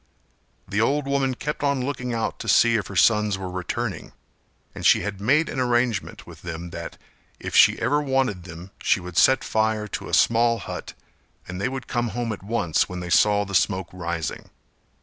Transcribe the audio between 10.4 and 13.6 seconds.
hut and they would come home at once when they saw the